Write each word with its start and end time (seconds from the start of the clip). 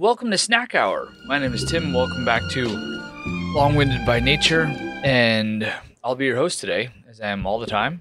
Welcome 0.00 0.30
to 0.30 0.38
Snack 0.38 0.74
Hour. 0.74 1.12
My 1.26 1.38
name 1.38 1.52
is 1.52 1.62
Timm. 1.62 1.92
Welcome 1.92 2.24
back 2.24 2.40
to 2.52 2.68
Long 3.54 3.74
Winded 3.74 4.06
by 4.06 4.18
Nature, 4.18 4.62
and 5.04 5.70
I'll 6.02 6.14
be 6.14 6.24
your 6.24 6.36
host 6.36 6.58
today, 6.58 6.88
as 7.06 7.20
I 7.20 7.28
am 7.28 7.44
all 7.44 7.58
the 7.58 7.66
time. 7.66 8.00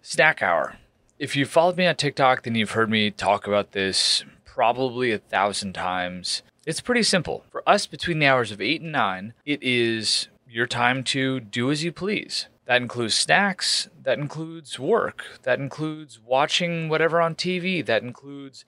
Snack 0.00 0.42
Hour. 0.42 0.76
If 1.18 1.36
you've 1.36 1.50
followed 1.50 1.76
me 1.76 1.86
on 1.86 1.94
TikTok, 1.96 2.42
then 2.42 2.54
you've 2.54 2.70
heard 2.70 2.88
me 2.88 3.10
talk 3.10 3.46
about 3.46 3.72
this 3.72 4.24
probably 4.46 5.12
a 5.12 5.18
thousand 5.18 5.74
times. 5.74 6.42
It's 6.64 6.80
pretty 6.80 7.02
simple. 7.02 7.44
For 7.50 7.62
us, 7.68 7.86
between 7.86 8.18
the 8.18 8.26
hours 8.26 8.50
of 8.50 8.62
8 8.62 8.80
and 8.80 8.90
9, 8.90 9.34
it 9.44 9.62
is 9.62 10.28
your 10.48 10.66
time 10.66 11.04
to 11.04 11.38
do 11.38 11.70
as 11.70 11.84
you 11.84 11.92
please. 11.92 12.46
That 12.64 12.80
includes 12.80 13.12
snacks, 13.12 13.90
that 14.04 14.18
includes 14.18 14.78
work, 14.78 15.22
that 15.42 15.60
includes 15.60 16.18
watching 16.18 16.88
whatever 16.88 17.20
on 17.20 17.34
TV, 17.34 17.84
that 17.84 18.02
includes 18.02 18.64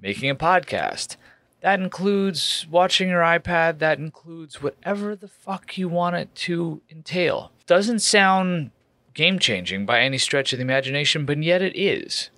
making 0.00 0.30
a 0.30 0.36
podcast, 0.36 1.16
that 1.66 1.80
includes 1.80 2.64
watching 2.70 3.08
your 3.08 3.22
iPad, 3.22 3.80
that 3.80 3.98
includes 3.98 4.62
whatever 4.62 5.16
the 5.16 5.26
fuck 5.26 5.76
you 5.76 5.88
want 5.88 6.14
it 6.14 6.32
to 6.32 6.80
entail. 6.88 7.50
Doesn't 7.66 7.98
sound 7.98 8.70
game 9.14 9.40
changing 9.40 9.84
by 9.84 9.98
any 9.98 10.16
stretch 10.16 10.52
of 10.52 10.60
the 10.60 10.62
imagination, 10.62 11.26
but 11.26 11.42
yet 11.42 11.62
it 11.62 11.76
is. 11.76 12.30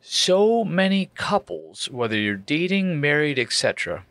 So 0.00 0.64
many 0.64 1.08
couples, 1.14 1.88
whether 1.88 2.16
you're 2.16 2.34
dating, 2.34 3.00
married, 3.00 3.38
etc., 3.38 4.04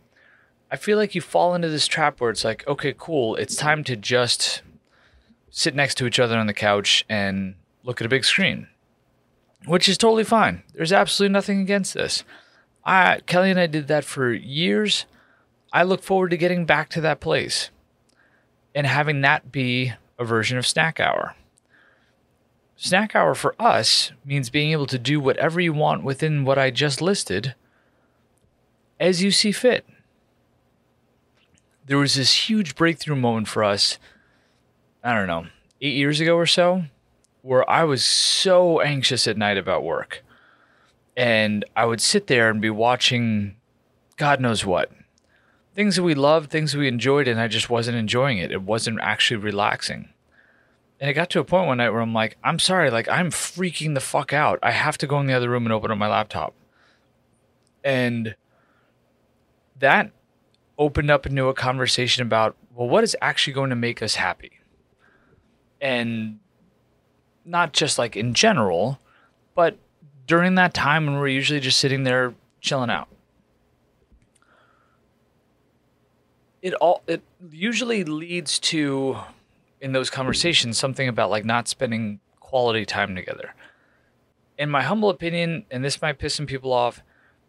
I 0.71 0.77
feel 0.77 0.97
like 0.97 1.13
you 1.13 1.19
fall 1.19 1.53
into 1.53 1.67
this 1.67 1.85
trap 1.85 2.21
where 2.21 2.29
it's 2.29 2.45
like, 2.45 2.65
okay, 2.69 2.95
cool, 2.97 3.35
it's 3.35 3.57
time 3.57 3.83
to 3.83 3.97
just 3.97 4.61
sit 5.49 5.75
next 5.75 5.95
to 5.95 6.05
each 6.05 6.21
other 6.21 6.37
on 6.37 6.47
the 6.47 6.53
couch 6.53 7.03
and 7.09 7.55
look 7.83 7.99
at 7.99 8.05
a 8.05 8.09
big 8.09 8.23
screen, 8.23 8.69
which 9.65 9.89
is 9.89 9.97
totally 9.97 10.23
fine. 10.23 10.63
There's 10.73 10.93
absolutely 10.93 11.33
nothing 11.33 11.59
against 11.59 11.93
this. 11.93 12.23
I, 12.87 13.19
Kelly 13.25 13.51
and 13.51 13.59
I 13.59 13.67
did 13.67 13.89
that 13.89 14.05
for 14.05 14.31
years. 14.31 15.05
I 15.73 15.83
look 15.83 16.01
forward 16.01 16.29
to 16.29 16.37
getting 16.37 16.65
back 16.65 16.89
to 16.91 17.01
that 17.01 17.19
place 17.19 17.69
and 18.73 18.87
having 18.87 19.19
that 19.21 19.51
be 19.51 19.93
a 20.17 20.23
version 20.23 20.57
of 20.57 20.65
snack 20.65 20.97
hour. 20.99 21.35
Snack 22.77 23.13
hour 23.13 23.35
for 23.35 23.55
us 23.59 24.13
means 24.23 24.49
being 24.49 24.71
able 24.71 24.85
to 24.85 24.97
do 24.97 25.19
whatever 25.19 25.59
you 25.59 25.73
want 25.73 26.03
within 26.03 26.45
what 26.45 26.57
I 26.57 26.71
just 26.71 27.01
listed 27.01 27.55
as 28.99 29.21
you 29.21 29.31
see 29.31 29.51
fit. 29.51 29.85
There 31.85 31.97
was 31.97 32.15
this 32.15 32.49
huge 32.49 32.75
breakthrough 32.75 33.15
moment 33.15 33.49
for 33.49 33.63
us, 33.63 33.97
I 35.03 35.13
don't 35.13 35.27
know, 35.27 35.47
eight 35.81 35.95
years 35.95 36.21
ago 36.21 36.35
or 36.35 36.45
so, 36.45 36.83
where 37.41 37.69
I 37.69 37.83
was 37.83 38.03
so 38.03 38.79
anxious 38.79 39.27
at 39.27 39.37
night 39.37 39.57
about 39.57 39.83
work. 39.83 40.23
And 41.17 41.65
I 41.75 41.85
would 41.85 41.99
sit 41.99 42.27
there 42.27 42.49
and 42.49 42.61
be 42.61 42.69
watching 42.69 43.57
God 44.17 44.41
knows 44.41 44.65
what. 44.65 44.91
Things 45.73 45.95
that 45.95 46.03
we 46.03 46.15
loved, 46.15 46.49
things 46.49 46.71
that 46.71 46.79
we 46.79 46.87
enjoyed, 46.87 47.27
and 47.27 47.39
I 47.39 47.47
just 47.47 47.69
wasn't 47.69 47.97
enjoying 47.97 48.39
it. 48.39 48.51
It 48.51 48.63
wasn't 48.63 48.99
actually 49.01 49.37
relaxing. 49.37 50.09
And 50.99 51.09
it 51.09 51.13
got 51.13 51.29
to 51.31 51.39
a 51.39 51.43
point 51.43 51.67
one 51.67 51.77
night 51.77 51.91
where 51.91 52.01
I'm 52.01 52.13
like, 52.13 52.37
I'm 52.43 52.57
sorry, 52.57 52.89
like 52.89 53.07
I'm 53.07 53.29
freaking 53.29 53.93
the 53.93 53.99
fuck 53.99 54.33
out. 54.33 54.57
I 54.63 54.71
have 54.71 54.97
to 54.99 55.07
go 55.07 55.19
in 55.19 55.27
the 55.27 55.33
other 55.33 55.49
room 55.49 55.65
and 55.65 55.73
open 55.73 55.91
up 55.91 55.97
my 55.99 56.07
laptop. 56.07 56.55
And 57.83 58.35
that 59.79 60.11
opened 60.79 61.11
up 61.11 61.27
into 61.27 61.47
a 61.47 61.53
conversation 61.53 62.23
about, 62.23 62.55
well, 62.73 62.89
what 62.89 63.03
is 63.03 63.15
actually 63.21 63.53
going 63.53 63.69
to 63.69 63.75
make 63.75 64.01
us 64.01 64.15
happy? 64.15 64.51
And 65.79 66.39
not 67.45 67.73
just 67.73 67.99
like 67.99 68.15
in 68.15 68.33
general, 68.33 68.99
but 69.53 69.77
during 70.27 70.55
that 70.55 70.73
time 70.73 71.05
when 71.05 71.15
we're 71.15 71.29
usually 71.29 71.59
just 71.59 71.79
sitting 71.79 72.03
there 72.03 72.33
chilling 72.61 72.89
out. 72.89 73.07
It 76.61 76.73
all 76.75 77.01
it 77.07 77.21
usually 77.49 78.03
leads 78.03 78.59
to 78.59 79.17
in 79.79 79.93
those 79.93 80.09
conversations 80.09 80.77
something 80.77 81.07
about 81.07 81.29
like 81.29 81.45
not 81.45 81.67
spending 81.67 82.19
quality 82.39 82.85
time 82.85 83.15
together. 83.15 83.53
In 84.57 84.69
my 84.69 84.81
humble 84.81 85.09
opinion, 85.09 85.65
and 85.69 85.85
this 85.85 86.01
might 86.01 86.17
piss 86.17 86.33
some 86.33 86.47
people 86.47 86.73
off, 86.73 87.03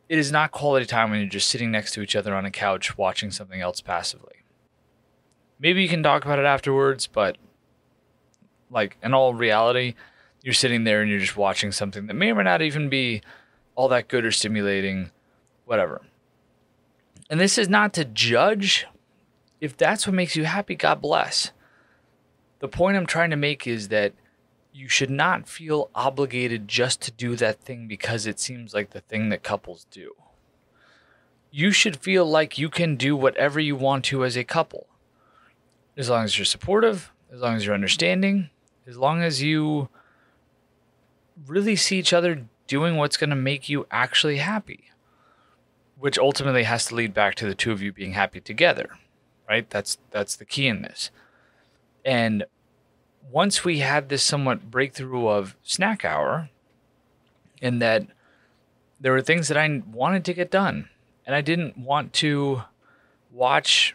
it 0.08 0.18
is 0.18 0.30
not 0.30 0.52
quality 0.52 0.86
time 0.86 1.10
when 1.10 1.20
you're 1.20 1.28
just 1.28 1.48
sitting 1.48 1.70
next 1.70 1.92
to 1.94 2.02
each 2.02 2.14
other 2.14 2.34
on 2.34 2.44
a 2.44 2.50
couch 2.50 2.98
watching 2.98 3.30
something 3.30 3.60
else 3.60 3.80
passively. 3.80 4.36
Maybe 5.58 5.82
you 5.82 5.88
can 5.88 6.02
talk 6.02 6.24
about 6.24 6.38
it 6.38 6.44
afterwards, 6.44 7.06
but 7.06 7.38
like 8.70 8.98
in 9.02 9.14
all 9.14 9.34
reality, 9.34 9.94
you're 10.48 10.54
sitting 10.54 10.84
there 10.84 11.02
and 11.02 11.10
you're 11.10 11.20
just 11.20 11.36
watching 11.36 11.70
something 11.70 12.06
that 12.06 12.14
may 12.14 12.30
or 12.30 12.34
may 12.34 12.42
not 12.42 12.62
even 12.62 12.88
be 12.88 13.20
all 13.74 13.86
that 13.86 14.08
good 14.08 14.24
or 14.24 14.32
stimulating, 14.32 15.10
whatever. 15.66 16.00
And 17.28 17.38
this 17.38 17.58
is 17.58 17.68
not 17.68 17.92
to 17.92 18.06
judge. 18.06 18.86
If 19.60 19.76
that's 19.76 20.06
what 20.06 20.14
makes 20.14 20.36
you 20.36 20.44
happy, 20.44 20.74
God 20.74 21.02
bless. 21.02 21.50
The 22.60 22.68
point 22.68 22.96
I'm 22.96 23.04
trying 23.04 23.28
to 23.28 23.36
make 23.36 23.66
is 23.66 23.88
that 23.88 24.14
you 24.72 24.88
should 24.88 25.10
not 25.10 25.46
feel 25.46 25.90
obligated 25.94 26.66
just 26.66 27.02
to 27.02 27.10
do 27.10 27.36
that 27.36 27.60
thing 27.60 27.86
because 27.86 28.26
it 28.26 28.40
seems 28.40 28.72
like 28.72 28.92
the 28.92 29.02
thing 29.02 29.28
that 29.28 29.42
couples 29.42 29.86
do. 29.90 30.14
You 31.50 31.72
should 31.72 31.98
feel 31.98 32.24
like 32.24 32.56
you 32.56 32.70
can 32.70 32.96
do 32.96 33.14
whatever 33.14 33.60
you 33.60 33.76
want 33.76 34.06
to 34.06 34.24
as 34.24 34.34
a 34.34 34.44
couple. 34.44 34.86
As 35.94 36.08
long 36.08 36.24
as 36.24 36.38
you're 36.38 36.46
supportive, 36.46 37.12
as 37.30 37.42
long 37.42 37.54
as 37.54 37.66
you're 37.66 37.74
understanding, 37.74 38.48
as 38.86 38.96
long 38.96 39.20
as 39.20 39.42
you 39.42 39.90
really 41.46 41.76
see 41.76 41.98
each 41.98 42.12
other 42.12 42.46
doing 42.66 42.96
what's 42.96 43.16
going 43.16 43.30
to 43.30 43.36
make 43.36 43.68
you 43.68 43.86
actually 43.90 44.38
happy, 44.38 44.84
which 45.98 46.18
ultimately 46.18 46.64
has 46.64 46.86
to 46.86 46.94
lead 46.94 47.14
back 47.14 47.34
to 47.36 47.46
the 47.46 47.54
two 47.54 47.72
of 47.72 47.82
you 47.82 47.92
being 47.92 48.12
happy 48.12 48.40
together, 48.40 48.90
right? 49.48 49.68
That's 49.70 49.98
that's 50.10 50.36
the 50.36 50.44
key 50.44 50.66
in 50.66 50.82
this. 50.82 51.10
And 52.04 52.44
once 53.30 53.64
we 53.64 53.78
had 53.78 54.08
this 54.08 54.22
somewhat 54.22 54.70
breakthrough 54.70 55.28
of 55.28 55.56
snack 55.62 56.04
hour, 56.04 56.50
in 57.60 57.78
that 57.80 58.06
there 59.00 59.12
were 59.12 59.22
things 59.22 59.48
that 59.48 59.56
I 59.56 59.82
wanted 59.90 60.24
to 60.26 60.34
get 60.34 60.50
done, 60.50 60.88
and 61.26 61.34
I 61.34 61.40
didn't 61.40 61.76
want 61.76 62.12
to 62.14 62.62
watch 63.32 63.94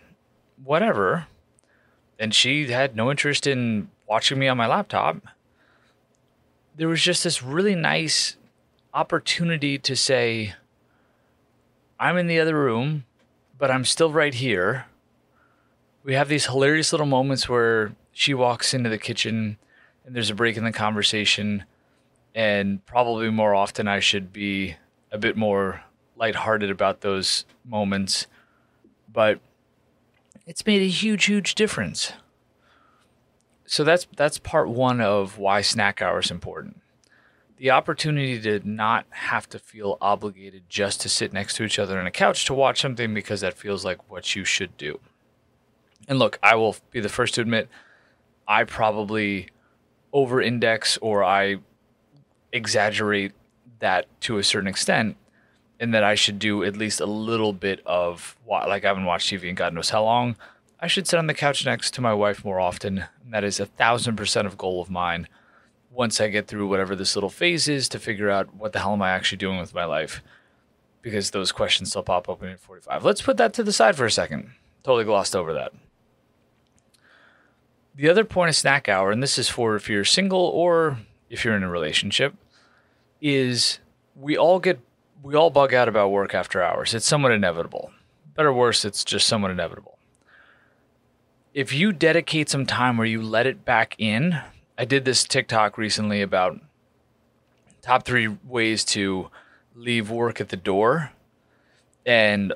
whatever, 0.63 1.27
and 2.19 2.33
she 2.33 2.67
had 2.67 2.95
no 2.95 3.09
interest 3.09 3.47
in 3.47 3.89
watching 4.07 4.39
me 4.39 4.47
on 4.47 4.57
my 4.57 4.67
laptop. 4.67 5.17
There 6.75 6.87
was 6.87 7.01
just 7.01 7.23
this 7.23 7.43
really 7.43 7.75
nice 7.75 8.35
opportunity 8.93 9.77
to 9.79 9.95
say, 9.95 10.53
I'm 11.99 12.17
in 12.17 12.27
the 12.27 12.39
other 12.39 12.55
room, 12.55 13.05
but 13.57 13.71
I'm 13.71 13.85
still 13.85 14.11
right 14.11 14.33
here. 14.33 14.85
We 16.03 16.13
have 16.15 16.27
these 16.27 16.47
hilarious 16.47 16.91
little 16.91 17.05
moments 17.05 17.47
where 17.47 17.95
she 18.11 18.33
walks 18.33 18.73
into 18.73 18.89
the 18.89 18.97
kitchen 18.97 19.57
and 20.05 20.15
there's 20.15 20.29
a 20.29 20.35
break 20.35 20.57
in 20.57 20.63
the 20.63 20.71
conversation 20.71 21.65
and 22.35 22.85
probably 22.85 23.29
more 23.29 23.55
often 23.55 23.87
I 23.87 23.99
should 23.99 24.33
be 24.33 24.75
a 25.11 25.17
bit 25.17 25.37
more 25.37 25.81
lighthearted 26.15 26.69
about 26.69 27.01
those 27.01 27.45
moments 27.65 28.27
but 29.11 29.39
it's 30.45 30.65
made 30.65 30.81
a 30.81 30.87
huge 30.87 31.25
huge 31.25 31.55
difference 31.55 32.13
so 33.73 33.83
that's 33.83 34.07
that's 34.15 34.37
part 34.37 34.69
1 34.69 35.01
of 35.01 35.37
why 35.37 35.61
snack 35.61 36.01
hour 36.01 36.19
is 36.19 36.29
important 36.29 36.79
the 37.57 37.71
opportunity 37.71 38.39
to 38.41 38.67
not 38.67 39.05
have 39.09 39.47
to 39.49 39.57
feel 39.57 39.97
obligated 40.01 40.63
just 40.69 41.01
to 41.01 41.09
sit 41.09 41.33
next 41.33 41.55
to 41.55 41.63
each 41.63 41.79
other 41.79 41.99
on 41.99 42.05
a 42.05 42.11
couch 42.11 42.45
to 42.45 42.53
watch 42.53 42.81
something 42.81 43.13
because 43.13 43.41
that 43.41 43.53
feels 43.53 43.83
like 43.83 44.11
what 44.11 44.35
you 44.35 44.45
should 44.45 44.77
do 44.77 44.99
and 46.07 46.19
look 46.19 46.37
I 46.43 46.55
will 46.55 46.75
be 46.91 46.99
the 46.99 47.09
first 47.09 47.33
to 47.35 47.41
admit 47.41 47.67
I 48.47 48.63
probably 48.63 49.47
over 50.11 50.41
index 50.41 50.97
or 50.97 51.23
I 51.23 51.57
exaggerate 52.51 53.31
that 53.79 54.05
to 54.21 54.37
a 54.37 54.43
certain 54.43 54.67
extent 54.67 55.17
and 55.79 55.93
that 55.93 56.03
I 56.03 56.15
should 56.15 56.37
do 56.37 56.63
at 56.63 56.77
least 56.77 57.01
a 57.01 57.05
little 57.05 57.53
bit 57.53 57.81
of 57.85 58.37
like 58.47 58.85
I 58.85 58.87
haven't 58.87 59.05
watched 59.05 59.31
TV 59.31 59.45
in 59.45 59.55
God 59.55 59.73
knows 59.73 59.89
how 59.89 60.03
long. 60.03 60.35
I 60.83 60.87
should 60.87 61.07
sit 61.07 61.17
on 61.17 61.27
the 61.27 61.33
couch 61.33 61.65
next 61.65 61.93
to 61.93 62.01
my 62.01 62.13
wife 62.13 62.43
more 62.43 62.59
often. 62.59 63.05
That 63.29 63.45
is 63.45 63.57
a 63.57 63.65
thousand 63.65 64.17
percent 64.17 64.47
of 64.47 64.57
goal 64.57 64.81
of 64.81 64.89
mine. 64.89 65.29
Once 65.89 66.19
I 66.19 66.27
get 66.27 66.45
through 66.45 66.67
whatever 66.67 66.93
this 66.93 67.15
little 67.15 67.29
phase 67.29 67.69
is 67.69 67.87
to 67.87 67.99
figure 67.99 68.29
out 68.29 68.53
what 68.53 68.73
the 68.73 68.79
hell 68.79 68.91
am 68.91 69.01
I 69.01 69.11
actually 69.11 69.37
doing 69.37 69.59
with 69.59 69.73
my 69.73 69.85
life, 69.85 70.21
because 71.01 71.31
those 71.31 71.53
questions 71.53 71.91
still 71.91 72.03
pop 72.03 72.27
up 72.27 72.43
in 72.43 72.57
45. 72.57 73.05
Let's 73.05 73.21
put 73.21 73.37
that 73.37 73.53
to 73.53 73.63
the 73.63 73.71
side 73.71 73.95
for 73.95 74.05
a 74.05 74.11
second. 74.11 74.51
Totally 74.83 75.05
glossed 75.05 75.37
over 75.37 75.53
that. 75.53 75.71
The 77.95 78.09
other 78.09 78.25
point 78.25 78.49
of 78.49 78.55
snack 78.57 78.89
hour, 78.89 79.09
and 79.09 79.23
this 79.23 79.39
is 79.39 79.47
for 79.47 79.77
if 79.77 79.87
you're 79.87 80.03
single 80.03 80.47
or 80.47 80.97
if 81.29 81.45
you're 81.45 81.55
in 81.55 81.63
a 81.63 81.69
relationship, 81.69 82.35
is 83.21 83.79
we 84.17 84.35
all 84.35 84.59
get 84.59 84.81
we 85.23 85.33
all 85.33 85.49
bug 85.49 85.73
out 85.73 85.87
about 85.87 86.11
work 86.11 86.35
after 86.35 86.61
hours. 86.61 86.93
It's 86.93 87.07
somewhat 87.07 87.31
inevitable. 87.31 87.93
Better 88.35 88.49
or 88.49 88.53
worse, 88.53 88.83
it's 88.83 89.05
just 89.05 89.27
somewhat 89.27 89.51
inevitable. 89.51 89.92
If 91.53 91.71
you 91.71 91.93
dedicate 91.93 92.49
some 92.49 92.65
time 92.65 92.97
where 92.97 93.05
you 93.05 93.21
let 93.21 93.45
it 93.45 93.63
back 93.63 93.95
in, 93.99 94.41
I 94.75 94.85
did 94.85 95.05
this 95.05 95.23
TikTok 95.23 95.77
recently 95.77 96.23
about 96.23 96.59
top 97.83 98.05
three 98.05 98.27
ways 98.27 98.83
to 98.85 99.29
leave 99.75 100.09
work 100.09 100.41
at 100.41 100.49
the 100.49 100.57
door. 100.57 101.11
And 102.07 102.53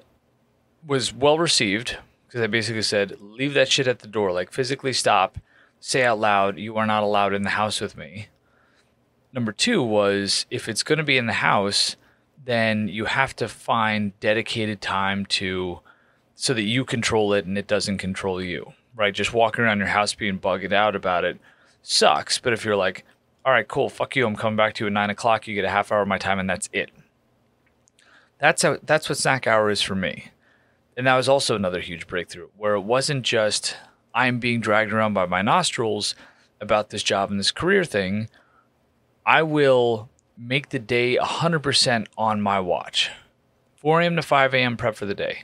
was 0.86 1.14
well 1.14 1.38
received 1.38 1.98
because 2.26 2.42
I 2.42 2.48
basically 2.48 2.82
said, 2.82 3.18
leave 3.22 3.54
that 3.54 3.72
shit 3.72 3.88
at 3.88 4.00
the 4.00 4.08
door, 4.08 4.32
like 4.32 4.52
physically 4.52 4.94
stop, 4.94 5.38
say 5.80 6.04
out 6.04 6.20
loud, 6.20 6.58
you 6.58 6.76
are 6.78 6.88
not 6.88 7.04
allowed 7.04 7.34
in 7.34 7.44
the 7.44 7.52
house 7.52 7.80
with 7.80 7.96
me. 7.96 8.30
Number 9.32 9.52
two 9.52 9.84
was 9.84 10.48
if 10.50 10.68
it's 10.68 10.82
going 10.82 10.98
to 10.98 11.04
be 11.04 11.20
in 11.20 11.28
the 11.28 11.34
house, 11.34 11.98
then 12.44 12.88
you 12.88 13.06
have 13.06 13.36
to 13.36 13.48
find 13.48 14.20
dedicated 14.20 14.82
time 14.82 15.24
to 15.28 15.82
so 16.34 16.54
that 16.54 16.64
you 16.64 16.84
control 16.84 17.34
it 17.34 17.46
and 17.46 17.58
it 17.58 17.68
doesn't 17.68 17.98
control 17.98 18.42
you, 18.42 18.74
right? 18.98 19.14
Just 19.14 19.34
walking 19.34 19.64
around 19.64 19.78
your 19.78 19.88
house 19.88 20.14
being 20.14 20.38
bugged 20.38 20.74
out 20.74 20.96
about 20.96 21.24
it 21.24 21.40
sucks. 21.82 22.40
But 22.40 22.52
if 22.52 22.66
you're 22.66 22.76
like, 22.76 23.06
all 23.46 23.54
right, 23.54 23.68
cool, 23.68 23.88
fuck 23.88 24.16
you, 24.16 24.28
I'm 24.28 24.36
coming 24.36 24.58
back 24.58 24.74
to 24.76 24.84
you 24.84 24.88
at 24.88 24.94
nine 24.94 25.10
o'clock, 25.10 25.48
you 25.48 25.56
get 25.56 25.64
a 25.64 25.70
half 25.70 25.92
hour 25.92 26.02
of 26.02 26.08
my 26.08 26.18
time 26.18 26.40
and 26.40 26.50
that's 26.50 26.70
it. 26.74 26.90
That's 28.40 28.62
how 28.62 28.78
that's 28.84 29.08
what 29.08 29.18
snack 29.18 29.48
hour 29.48 29.70
is 29.70 29.82
for 29.82 29.96
me. 29.96 30.32
And 30.98 31.08
that 31.08 31.16
was 31.16 31.30
also 31.30 31.56
another 31.56 31.80
huge 31.80 32.08
breakthrough 32.08 32.50
where 32.58 32.74
it 32.74 32.82
wasn't 32.82 33.24
just 33.24 33.78
I'm 34.14 34.40
being 34.40 34.60
dragged 34.60 34.92
around 34.92 35.14
by 35.14 35.28
my 35.28 35.42
nostrils 35.42 36.16
about 36.60 36.90
this 36.90 37.04
job 37.04 37.30
and 37.30 37.40
this 37.40 37.52
career 37.52 37.84
thing. 37.84 38.30
I 39.26 39.44
will 39.44 40.10
make 40.38 40.70
the 40.70 40.80
day 40.80 41.18
100% 41.18 42.08
on 42.18 42.42
my 42.42 42.60
watch. 42.60 43.12
4 43.76 44.02
a.m. 44.02 44.16
to 44.16 44.22
5 44.22 44.54
a.m. 44.54 44.78
prep 44.78 44.96
for 44.96 45.06
the 45.06 45.14
day. 45.14 45.44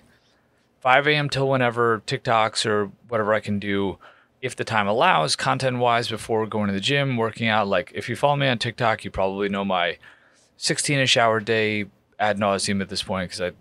5 0.84 1.08
a.m. 1.08 1.30
till 1.30 1.48
whenever 1.48 2.02
TikToks 2.06 2.66
or 2.66 2.92
whatever 3.08 3.34
I 3.34 3.40
can 3.40 3.58
do, 3.58 4.00
if 4.42 4.54
the 4.54 4.66
time 4.66 4.86
allows, 4.86 5.38
content 5.38 5.78
wise, 5.78 6.10
before 6.10 6.46
going 6.46 6.68
to 6.68 6.74
the 6.74 6.82
gym, 6.82 7.16
working 7.16 7.48
out. 7.48 7.70
Like 7.70 7.94
if 7.96 8.10
you 8.10 8.18
follow 8.18 8.36
me 8.36 8.50
on 8.50 8.58
TikTok, 8.58 9.06
you 9.06 9.10
probably 9.10 9.48
know 9.48 9.64
my 9.64 9.98
16 10.58 11.00
ish 11.00 11.16
hour 11.16 11.40
day 11.40 11.86
ad 12.20 12.38
nauseum 12.38 12.82
at 12.82 12.90
this 12.90 13.02
point 13.02 13.30
because 13.30 13.40
I 13.40 13.52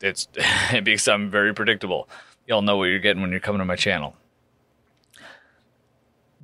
it's 0.00 0.26
because 0.82 1.06
I'm 1.06 1.30
very 1.30 1.54
predictable. 1.54 2.08
Y'all 2.48 2.62
know 2.62 2.78
what 2.78 2.86
you're 2.86 2.98
getting 2.98 3.22
when 3.22 3.30
you're 3.30 3.38
coming 3.38 3.60
to 3.60 3.64
my 3.64 3.76
channel. 3.76 4.16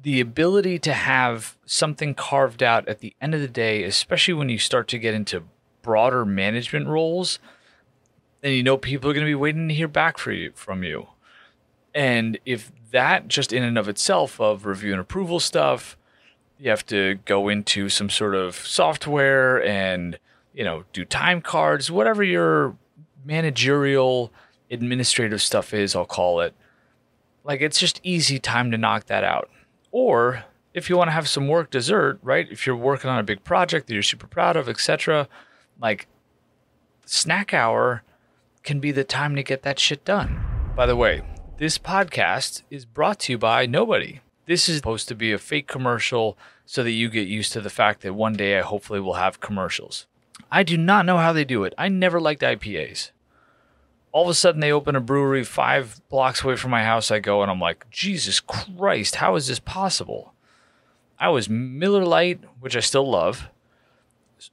The 0.00 0.20
ability 0.20 0.78
to 0.78 0.92
have 0.92 1.56
something 1.66 2.14
carved 2.14 2.62
out 2.62 2.86
at 2.86 3.00
the 3.00 3.12
end 3.20 3.34
of 3.34 3.40
the 3.40 3.48
day, 3.48 3.82
especially 3.82 4.34
when 4.34 4.50
you 4.50 4.58
start 4.60 4.86
to 4.86 4.98
get 4.98 5.14
into 5.14 5.42
broader 5.82 6.24
management 6.24 6.86
roles, 6.86 7.40
and 8.42 8.54
you 8.54 8.62
know 8.62 8.76
people 8.76 9.10
are 9.10 9.14
going 9.14 9.26
to 9.26 9.30
be 9.30 9.34
waiting 9.34 9.68
to 9.68 9.74
hear 9.74 9.88
back 9.88 10.24
you, 10.26 10.52
from 10.54 10.82
you. 10.82 11.08
And 11.94 12.38
if 12.44 12.72
that 12.90 13.28
just 13.28 13.52
in 13.52 13.62
and 13.62 13.78
of 13.78 13.88
itself 13.88 14.40
of 14.40 14.66
review 14.66 14.92
and 14.92 15.00
approval 15.00 15.40
stuff, 15.40 15.96
you 16.58 16.70
have 16.70 16.86
to 16.86 17.16
go 17.24 17.48
into 17.48 17.88
some 17.88 18.10
sort 18.10 18.34
of 18.34 18.54
software 18.54 19.62
and 19.64 20.18
you 20.54 20.64
know 20.64 20.84
do 20.92 21.04
time 21.04 21.40
cards, 21.40 21.90
whatever 21.90 22.22
your 22.22 22.76
managerial 23.24 24.32
administrative 24.70 25.42
stuff 25.42 25.74
is, 25.74 25.96
I'll 25.96 26.04
call 26.04 26.40
it. 26.40 26.54
Like 27.44 27.60
it's 27.60 27.78
just 27.78 28.00
easy 28.02 28.38
time 28.38 28.70
to 28.70 28.78
knock 28.78 29.06
that 29.06 29.24
out. 29.24 29.50
Or 29.90 30.44
if 30.74 30.88
you 30.88 30.96
want 30.96 31.08
to 31.08 31.12
have 31.12 31.28
some 31.28 31.48
work 31.48 31.70
dessert, 31.70 32.18
right? 32.22 32.46
If 32.50 32.66
you're 32.66 32.76
working 32.76 33.10
on 33.10 33.18
a 33.18 33.22
big 33.22 33.42
project 33.44 33.86
that 33.86 33.94
you're 33.94 34.02
super 34.02 34.26
proud 34.26 34.56
of, 34.56 34.68
etc., 34.68 35.28
like 35.80 36.06
snack 37.06 37.54
hour 37.54 38.02
can 38.68 38.80
be 38.80 38.92
the 38.92 39.02
time 39.02 39.34
to 39.34 39.42
get 39.42 39.62
that 39.62 39.78
shit 39.78 40.04
done. 40.04 40.38
By 40.76 40.84
the 40.84 40.94
way, 40.94 41.22
this 41.56 41.78
podcast 41.78 42.64
is 42.70 42.84
brought 42.84 43.20
to 43.20 43.32
you 43.32 43.38
by 43.38 43.64
nobody. 43.64 44.20
This 44.44 44.68
is 44.68 44.76
supposed 44.76 45.08
to 45.08 45.14
be 45.14 45.32
a 45.32 45.38
fake 45.38 45.66
commercial 45.66 46.36
so 46.66 46.82
that 46.82 46.90
you 46.90 47.08
get 47.08 47.26
used 47.26 47.54
to 47.54 47.62
the 47.62 47.70
fact 47.70 48.02
that 48.02 48.12
one 48.12 48.34
day 48.34 48.58
I 48.58 48.60
hopefully 48.62 49.00
will 49.00 49.14
have 49.14 49.40
commercials. 49.40 50.06
I 50.52 50.64
do 50.64 50.76
not 50.76 51.06
know 51.06 51.16
how 51.16 51.32
they 51.32 51.46
do 51.46 51.64
it. 51.64 51.72
I 51.78 51.88
never 51.88 52.20
liked 52.20 52.42
IPAs 52.42 53.12
all 54.12 54.24
of 54.24 54.30
a 54.30 54.34
sudden 54.34 54.60
they 54.60 54.72
open 54.72 54.96
a 54.96 55.00
brewery 55.00 55.44
five 55.44 56.00
blocks 56.08 56.42
away 56.42 56.56
from 56.56 56.70
my 56.70 56.82
house. 56.82 57.10
I 57.10 57.18
go 57.20 57.42
and 57.42 57.50
I'm 57.50 57.60
like, 57.60 57.88
Jesus 57.90 58.40
Christ, 58.40 59.16
how 59.16 59.36
is 59.36 59.46
this 59.46 59.60
possible? 59.60 60.32
I 61.18 61.28
was 61.28 61.48
Miller 61.48 62.04
Lite, 62.04 62.40
which 62.60 62.76
I 62.76 62.80
still 62.80 63.08
love, 63.08 63.48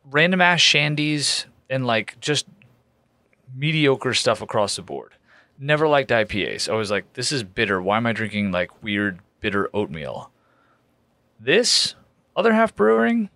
random 0.03 0.41
ass 0.41 0.59
shandies, 0.59 1.45
and 1.69 1.87
like 1.87 2.19
just 2.19 2.45
mediocre 3.53 4.13
stuff 4.13 4.41
across 4.41 4.75
the 4.75 4.81
board. 4.81 5.13
Never 5.57 5.87
liked 5.87 6.09
IPAs. 6.09 6.69
I 6.69 6.75
was 6.75 6.91
like, 6.91 7.13
this 7.13 7.31
is 7.31 7.43
bitter. 7.43 7.81
Why 7.81 7.97
am 7.97 8.05
I 8.05 8.13
drinking 8.13 8.51
like 8.51 8.83
weird 8.83 9.19
bitter 9.39 9.69
oatmeal? 9.73 10.31
This, 11.39 11.95
other 12.35 12.53
half 12.53 12.75
brewing, 12.75 13.29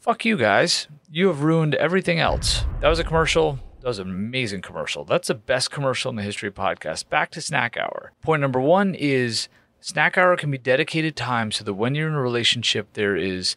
fuck 0.00 0.24
you 0.24 0.36
guys. 0.36 0.88
You 1.10 1.28
have 1.28 1.42
ruined 1.42 1.74
everything 1.74 2.18
else. 2.18 2.64
That 2.80 2.88
was 2.88 2.98
a 2.98 3.04
commercial. 3.04 3.58
That 3.80 3.88
was 3.88 3.98
an 3.98 4.10
amazing 4.10 4.62
commercial. 4.62 5.04
That's 5.04 5.28
the 5.28 5.34
best 5.34 5.70
commercial 5.70 6.10
in 6.10 6.16
the 6.16 6.22
history 6.22 6.48
of 6.48 6.54
podcasts. 6.54 7.08
Back 7.08 7.30
to 7.32 7.40
Snack 7.40 7.76
Hour. 7.76 8.12
Point 8.22 8.42
number 8.42 8.60
one 8.60 8.94
is 8.94 9.48
Snack 9.80 10.18
Hour 10.18 10.36
can 10.36 10.50
be 10.50 10.58
dedicated 10.58 11.14
time 11.14 11.52
so 11.52 11.62
that 11.62 11.74
when 11.74 11.94
you're 11.94 12.08
in 12.08 12.14
a 12.14 12.20
relationship, 12.20 12.92
there 12.94 13.14
is 13.14 13.54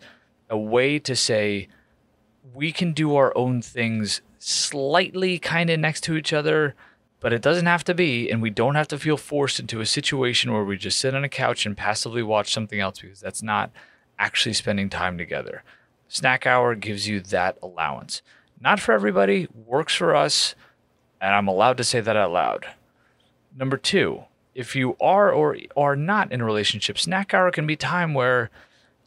a 0.49 0.57
way 0.57 0.99
to 0.99 1.15
say, 1.15 1.67
we 2.53 2.71
can 2.71 2.93
do 2.93 3.15
our 3.15 3.35
own 3.35 3.61
things 3.61 4.21
slightly 4.39 5.37
kind 5.37 5.69
of 5.69 5.79
next 5.79 6.01
to 6.05 6.15
each 6.15 6.33
other, 6.33 6.73
but 7.19 7.33
it 7.33 7.41
doesn't 7.41 7.65
have 7.65 7.83
to 7.83 7.93
be. 7.93 8.29
And 8.29 8.41
we 8.41 8.49
don't 8.49 8.75
have 8.75 8.87
to 8.89 8.97
feel 8.97 9.17
forced 9.17 9.59
into 9.59 9.81
a 9.81 9.85
situation 9.85 10.51
where 10.51 10.63
we 10.63 10.77
just 10.77 10.99
sit 10.99 11.13
on 11.13 11.23
a 11.23 11.29
couch 11.29 11.65
and 11.65 11.77
passively 11.77 12.23
watch 12.23 12.51
something 12.53 12.79
else 12.79 12.99
because 12.99 13.19
that's 13.19 13.43
not 13.43 13.71
actually 14.17 14.53
spending 14.53 14.89
time 14.89 15.17
together. 15.17 15.63
Snack 16.07 16.47
Hour 16.47 16.73
gives 16.73 17.07
you 17.07 17.19
that 17.19 17.57
allowance. 17.61 18.21
Not 18.59 18.79
for 18.79 18.93
everybody, 18.93 19.47
works 19.53 19.95
for 19.95 20.15
us, 20.15 20.55
and 21.21 21.33
I'm 21.33 21.47
allowed 21.47 21.77
to 21.77 21.83
say 21.83 22.01
that 22.01 22.17
out 22.17 22.31
loud. 22.31 22.65
Number 23.55 23.77
two, 23.77 24.23
if 24.53 24.75
you 24.75 24.97
are 24.99 25.31
or 25.31 25.57
are 25.77 25.95
not 25.95 26.31
in 26.31 26.41
a 26.41 26.45
relationship, 26.45 26.97
snack 26.97 27.33
hour 27.33 27.51
can 27.51 27.65
be 27.65 27.75
time 27.75 28.13
where 28.13 28.49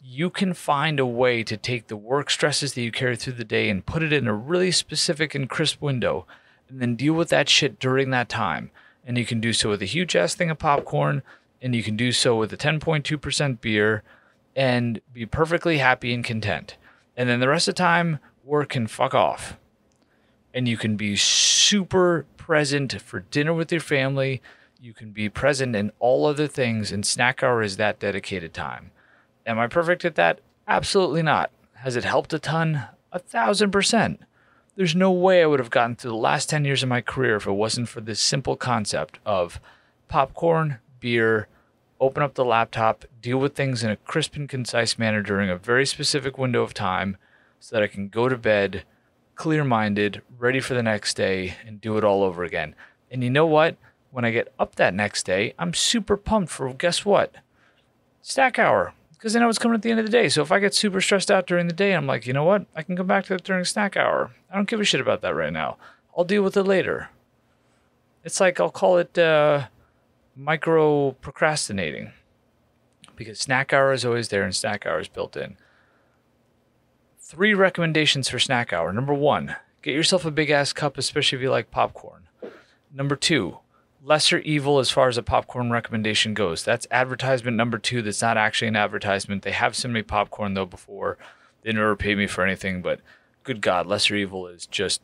you 0.04 0.30
can 0.30 0.52
find 0.52 0.98
a 0.98 1.06
way 1.06 1.44
to 1.44 1.56
take 1.56 1.86
the 1.86 1.96
work 1.96 2.28
stresses 2.28 2.74
that 2.74 2.82
you 2.82 2.90
carry 2.90 3.14
through 3.14 3.34
the 3.34 3.44
day 3.44 3.70
and 3.70 3.86
put 3.86 4.02
it 4.02 4.12
in 4.12 4.26
a 4.26 4.34
really 4.34 4.72
specific 4.72 5.32
and 5.34 5.48
crisp 5.48 5.80
window 5.80 6.26
and 6.68 6.80
then 6.80 6.96
deal 6.96 7.12
with 7.12 7.28
that 7.28 7.48
shit 7.48 7.78
during 7.78 8.10
that 8.10 8.28
time. 8.28 8.72
And 9.06 9.16
you 9.16 9.24
can 9.24 9.40
do 9.40 9.52
so 9.52 9.70
with 9.70 9.80
a 9.80 9.86
huge 9.86 10.16
ass 10.16 10.34
thing 10.34 10.50
of 10.50 10.58
popcorn 10.58 11.22
and 11.60 11.76
you 11.76 11.84
can 11.84 11.96
do 11.96 12.10
so 12.10 12.36
with 12.36 12.52
a 12.52 12.56
10.2% 12.56 13.60
beer 13.60 14.02
and 14.56 15.00
be 15.12 15.24
perfectly 15.24 15.78
happy 15.78 16.12
and 16.12 16.24
content. 16.24 16.76
And 17.16 17.28
then 17.28 17.38
the 17.40 17.48
rest 17.48 17.68
of 17.68 17.74
the 17.74 17.78
time, 17.78 18.18
work 18.44 18.70
can 18.70 18.88
fuck 18.88 19.14
off. 19.14 19.56
And 20.52 20.66
you 20.66 20.76
can 20.76 20.96
be 20.96 21.14
super 21.16 22.26
present 22.36 23.00
for 23.00 23.20
dinner 23.20 23.54
with 23.54 23.70
your 23.70 23.80
family. 23.80 24.42
You 24.80 24.92
can 24.92 25.12
be 25.12 25.28
present 25.28 25.76
in 25.76 25.92
all 25.98 26.26
other 26.26 26.46
things, 26.46 26.90
and 26.90 27.06
snack 27.06 27.42
hour 27.42 27.62
is 27.62 27.76
that 27.76 28.00
dedicated 28.00 28.52
time. 28.52 28.91
Am 29.46 29.58
I 29.58 29.66
perfect 29.66 30.04
at 30.04 30.14
that? 30.16 30.40
Absolutely 30.68 31.22
not. 31.22 31.50
Has 31.74 31.96
it 31.96 32.04
helped 32.04 32.32
a 32.32 32.38
ton? 32.38 32.84
A 33.10 33.18
thousand 33.18 33.70
percent. 33.70 34.20
There's 34.76 34.94
no 34.94 35.10
way 35.10 35.42
I 35.42 35.46
would 35.46 35.58
have 35.58 35.70
gotten 35.70 35.96
through 35.96 36.12
the 36.12 36.16
last 36.16 36.48
10 36.48 36.64
years 36.64 36.82
of 36.82 36.88
my 36.88 37.00
career 37.00 37.36
if 37.36 37.46
it 37.46 37.52
wasn't 37.52 37.88
for 37.88 38.00
this 38.00 38.20
simple 38.20 38.56
concept 38.56 39.18
of 39.26 39.60
popcorn, 40.08 40.78
beer, 40.98 41.48
open 42.00 42.22
up 42.22 42.34
the 42.34 42.44
laptop, 42.44 43.04
deal 43.20 43.38
with 43.38 43.54
things 43.54 43.84
in 43.84 43.90
a 43.90 43.96
crisp 43.96 44.34
and 44.34 44.48
concise 44.48 44.98
manner 44.98 45.22
during 45.22 45.50
a 45.50 45.56
very 45.56 45.84
specific 45.84 46.38
window 46.38 46.62
of 46.62 46.72
time, 46.72 47.16
so 47.60 47.76
that 47.76 47.82
I 47.82 47.86
can 47.86 48.08
go 48.08 48.28
to 48.28 48.36
bed 48.36 48.84
clear 49.34 49.64
minded, 49.64 50.22
ready 50.38 50.60
for 50.60 50.74
the 50.74 50.82
next 50.82 51.14
day, 51.14 51.54
and 51.66 51.80
do 51.80 51.98
it 51.98 52.04
all 52.04 52.22
over 52.22 52.44
again. 52.44 52.74
And 53.10 53.22
you 53.22 53.30
know 53.30 53.46
what? 53.46 53.76
When 54.10 54.24
I 54.24 54.30
get 54.30 54.52
up 54.58 54.76
that 54.76 54.94
next 54.94 55.24
day, 55.24 55.54
I'm 55.58 55.74
super 55.74 56.16
pumped 56.16 56.50
for 56.50 56.72
guess 56.74 57.04
what? 57.04 57.34
Snack 58.20 58.58
hour. 58.58 58.94
Because 59.22 59.36
I 59.36 59.38
know 59.38 59.48
it's 59.48 59.58
coming 59.58 59.76
at 59.76 59.82
the 59.82 59.90
end 59.92 60.00
of 60.00 60.06
the 60.06 60.10
day. 60.10 60.28
So 60.28 60.42
if 60.42 60.50
I 60.50 60.58
get 60.58 60.74
super 60.74 61.00
stressed 61.00 61.30
out 61.30 61.46
during 61.46 61.68
the 61.68 61.72
day, 61.72 61.94
I'm 61.94 62.08
like, 62.08 62.26
you 62.26 62.32
know 62.32 62.42
what? 62.42 62.66
I 62.74 62.82
can 62.82 62.96
come 62.96 63.06
back 63.06 63.26
to 63.26 63.34
it 63.34 63.44
during 63.44 63.64
snack 63.64 63.96
hour. 63.96 64.32
I 64.50 64.56
don't 64.56 64.68
give 64.68 64.80
a 64.80 64.84
shit 64.84 65.00
about 65.00 65.20
that 65.20 65.36
right 65.36 65.52
now. 65.52 65.76
I'll 66.18 66.24
deal 66.24 66.42
with 66.42 66.56
it 66.56 66.64
later. 66.64 67.08
It's 68.24 68.40
like 68.40 68.58
I'll 68.58 68.68
call 68.68 68.98
it 68.98 69.16
uh, 69.16 69.68
micro 70.34 71.12
procrastinating 71.12 72.10
because 73.14 73.38
snack 73.38 73.72
hour 73.72 73.92
is 73.92 74.04
always 74.04 74.30
there 74.30 74.42
and 74.42 74.56
snack 74.56 74.86
hour 74.86 74.98
is 74.98 75.06
built 75.06 75.36
in. 75.36 75.56
Three 77.20 77.54
recommendations 77.54 78.28
for 78.28 78.40
snack 78.40 78.72
hour. 78.72 78.92
Number 78.92 79.14
one, 79.14 79.54
get 79.82 79.94
yourself 79.94 80.24
a 80.24 80.32
big 80.32 80.50
ass 80.50 80.72
cup, 80.72 80.98
especially 80.98 81.36
if 81.36 81.42
you 81.42 81.50
like 81.52 81.70
popcorn. 81.70 82.26
Number 82.92 83.14
two, 83.14 83.58
lesser 84.02 84.38
evil 84.40 84.78
as 84.78 84.90
far 84.90 85.08
as 85.08 85.16
a 85.16 85.22
popcorn 85.22 85.70
recommendation 85.70 86.34
goes. 86.34 86.64
That's 86.64 86.86
advertisement 86.90 87.56
number 87.56 87.78
two. 87.78 88.02
That's 88.02 88.22
not 88.22 88.36
actually 88.36 88.68
an 88.68 88.76
advertisement. 88.76 89.42
They 89.42 89.52
have 89.52 89.76
sent 89.76 89.94
me 89.94 90.02
popcorn 90.02 90.54
though 90.54 90.66
before. 90.66 91.18
They 91.62 91.72
never 91.72 91.94
paid 91.96 92.18
me 92.18 92.26
for 92.26 92.44
anything, 92.44 92.82
but 92.82 93.00
good 93.44 93.60
God, 93.60 93.86
lesser 93.86 94.16
evil 94.16 94.46
is 94.48 94.66
just 94.66 95.00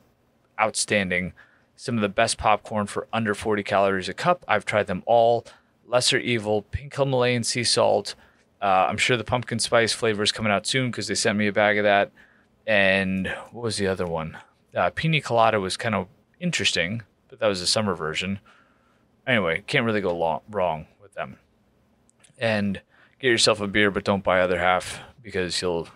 outstanding. 0.61 1.33
Some 1.77 1.95
of 1.95 2.03
the 2.03 2.09
best 2.09 2.39
popcorn 2.39 2.87
for 2.87 3.07
under 3.13 3.35
40 3.35 3.63
calories 3.63 4.09
a 4.09 4.15
cup. 4.15 4.45
I've 4.49 4.65
tried 4.65 4.89
them 4.89 5.05
all. 5.07 5.47
Lesser 5.87 6.19
evil, 6.19 6.63
pink 6.63 6.97
Himalayan 6.97 7.45
sea 7.45 7.65
salt, 7.65 8.17
uh, 8.61 8.87
I'm 8.89 8.97
sure 8.97 9.17
the 9.17 9.25
pumpkin 9.25 9.59
spice 9.59 9.93
flavor 9.93 10.23
is 10.23 10.33
coming 10.33 10.53
out 10.53 10.67
soon 10.67 10.91
because 10.91 11.07
they 11.07 11.15
sent 11.15 11.39
me 11.39 11.47
a 11.47 11.53
bag 11.53 11.79
of 11.79 11.85
that. 11.85 12.11
And 12.67 13.29
what 13.53 13.63
was 13.63 13.77
the 13.77 13.87
other 13.87 14.07
one? 14.07 14.37
Uh, 14.75 14.91
Pina 14.91 15.21
colada 15.21 15.61
was 15.61 15.77
kind 15.77 15.95
of 15.95 16.09
interesting. 16.41 17.03
but 17.29 17.39
that 17.41 17.47
was 17.47 17.61
the 17.61 17.67
summer 17.67 17.95
version. 17.95 18.41
Anyway, 19.29 19.63
can't 19.67 19.85
really 19.85 20.01
go 20.01 20.17
long, 20.17 20.41
wrong 20.49 20.87
with 21.03 21.13
them. 21.13 21.37
And 22.39 22.81
get 23.21 23.29
yourself 23.29 23.61
a 23.61 23.67
beer, 23.67 23.91
but 23.91 24.03
don't 24.03 24.25
buy 24.25 24.41
other 24.41 24.59
half 24.59 25.01
because 25.23 25.61
you'll 25.61 25.87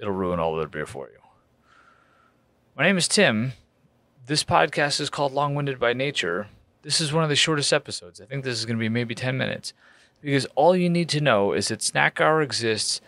it'll 0.00 0.12
ruin 0.12 0.40
all 0.40 0.56
the 0.56 0.66
beer 0.66 0.84
for 0.84 1.08
you. 1.08 1.20
My 2.76 2.82
name 2.82 2.96
is 2.96 3.06
Timm. 3.06 3.52
This 4.26 4.42
podcast 4.42 5.00
is 5.00 5.08
called 5.08 5.32
Long 5.32 5.54
Winded 5.54 5.78
by 5.78 5.92
Nature. 5.92 6.48
This 6.82 7.00
is 7.00 7.12
one 7.12 7.22
of 7.22 7.28
the 7.28 7.36
shortest 7.36 7.72
episodes. 7.72 8.20
I 8.20 8.24
think 8.24 8.42
this 8.42 8.58
is 8.58 8.66
going 8.66 8.76
to 8.76 8.80
be 8.80 8.88
maybe 8.88 9.14
10 9.14 9.38
minutes 9.38 9.72
because 10.20 10.44
all 10.56 10.74
you 10.74 10.90
need 10.90 11.08
to 11.10 11.20
know 11.20 11.52
is 11.52 11.68
that 11.68 11.80
Snack 11.80 12.20
Hour 12.20 12.42
exists. 12.42 13.00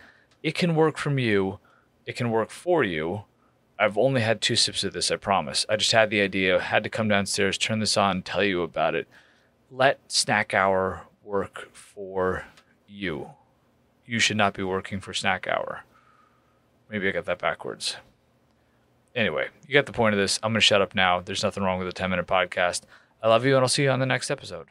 It 0.43 0.55
can 0.55 0.75
work 0.75 0.97
from 0.97 1.19
you, 1.19 1.59
it 2.05 2.15
can 2.15 2.31
work 2.31 2.51
for 2.51 2.85
you. 2.85 3.23
I've 3.77 3.97
only 3.97 4.21
had 4.21 4.39
two 4.39 4.55
sips 4.55 4.85
of 4.85 4.93
this, 4.93 5.11
I 5.11 5.17
promise. 5.17 5.65
I 5.67 5.75
just 5.75 5.91
had 5.91 6.09
the 6.09 6.21
idea, 6.21 6.57
had 6.57 6.83
to 6.83 6.89
come 6.89 7.09
downstairs, 7.09 7.57
turn 7.57 7.79
this 7.79 7.97
on, 7.97 8.21
tell 8.21 8.43
you 8.43 8.61
about 8.61 8.95
it. 8.95 9.09
Let 9.69 9.99
Snack 10.11 10.53
Hour 10.53 11.03
work 11.23 11.73
for 11.73 12.45
you. 12.87 13.31
You 14.05 14.19
should 14.19 14.37
not 14.37 14.53
be 14.53 14.63
working 14.63 15.01
for 15.01 15.13
Snack 15.13 15.47
Hour. 15.47 15.83
Maybe 16.89 17.07
I 17.07 17.11
got 17.11 17.25
that 17.25 17.39
backwards. 17.39 17.97
Anyway, 19.13 19.47
you 19.67 19.73
got 19.73 19.85
the 19.85 19.91
point 19.91 20.13
of 20.13 20.19
this. 20.19 20.39
I'm 20.41 20.53
going 20.53 20.61
to 20.61 20.65
shut 20.65 20.81
up 20.81 20.95
now. 20.95 21.19
There's 21.19 21.43
nothing 21.43 21.63
wrong 21.63 21.79
with 21.79 21.87
a 21.87 21.91
10 21.91 22.09
minute 22.09 22.27
podcast. 22.27 22.83
I 23.21 23.27
love 23.27 23.45
you, 23.45 23.55
and 23.55 23.63
I'll 23.63 23.67
see 23.67 23.83
you 23.83 23.89
on 23.89 23.99
the 23.99 24.05
next 24.05 24.31
episode. 24.31 24.67